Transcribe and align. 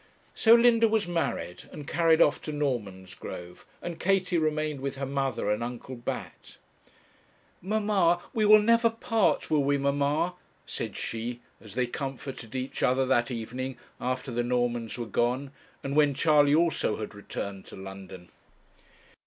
So 0.33 0.55
Linda 0.55 0.87
was 0.87 1.07
married 1.07 1.65
and 1.71 1.87
carried 1.87 2.23
off 2.23 2.41
to 2.41 2.51
Normansgrove, 2.51 3.67
and 3.83 3.99
Katie 3.99 4.39
remained 4.39 4.81
with 4.81 4.95
her 4.97 5.05
mother 5.05 5.51
and 5.51 5.63
Uncle 5.63 5.95
Bat. 5.95 6.57
'Mamma, 7.61 8.19
we 8.33 8.43
will 8.43 8.63
never 8.63 8.89
part 8.89 9.51
will 9.51 9.63
we, 9.63 9.77
mamma?' 9.77 10.33
said 10.65 10.97
she, 10.97 11.39
as 11.63 11.75
they 11.75 11.85
comforted 11.85 12.55
each 12.55 12.81
other 12.81 13.05
that 13.05 13.29
evening 13.29 13.77
after 13.99 14.31
the 14.31 14.41
Normans 14.41 14.97
were 14.97 15.05
gone, 15.05 15.51
and 15.83 15.95
when 15.95 16.15
Charley 16.15 16.55
also 16.55 16.95
had 16.97 17.13
returned 17.13 17.67
to 17.67 17.75
London. 17.75 18.29